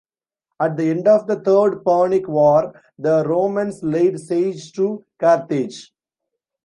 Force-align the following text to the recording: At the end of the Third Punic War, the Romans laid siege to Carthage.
At 0.59 0.77
the 0.77 0.89
end 0.89 1.07
of 1.07 1.27
the 1.27 1.35
Third 1.39 1.83
Punic 1.85 2.27
War, 2.27 2.73
the 2.97 3.23
Romans 3.23 3.83
laid 3.83 4.19
siege 4.19 4.73
to 4.73 5.05
Carthage. 5.19 5.93